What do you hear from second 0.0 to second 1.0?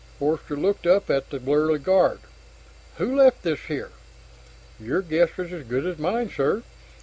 Forster looked